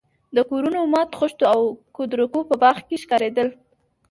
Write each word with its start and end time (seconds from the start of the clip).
د 0.35 0.37
کورونو 0.49 0.79
ماتو 0.93 1.17
خښتو 1.19 1.43
او 1.53 1.61
کودرکو 1.95 2.39
په 2.49 2.55
باغ 2.61 2.77
کې 2.87 3.01
ښکارېدل. 3.03 3.47